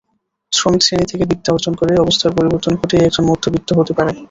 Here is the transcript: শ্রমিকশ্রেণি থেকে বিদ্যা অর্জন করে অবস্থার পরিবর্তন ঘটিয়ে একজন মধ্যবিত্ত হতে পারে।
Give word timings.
শ্রমিকশ্রেণি 0.51 1.05
থেকে 1.11 1.23
বিদ্যা 1.31 1.51
অর্জন 1.53 1.73
করে 1.79 1.93
অবস্থার 1.97 2.35
পরিবর্তন 2.37 2.73
ঘটিয়ে 2.79 3.05
একজন 3.05 3.23
মধ্যবিত্ত 3.29 3.69
হতে 3.79 3.93
পারে। 3.97 4.11